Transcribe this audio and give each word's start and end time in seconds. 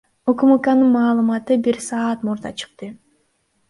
УКМКнын 0.31 0.89
маалыматы 0.95 1.53
бир 1.63 1.81
саат 1.89 2.19
мурда 2.25 2.51
чыкты. 2.59 2.95